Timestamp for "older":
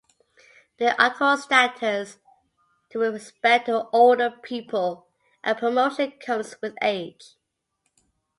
3.89-4.31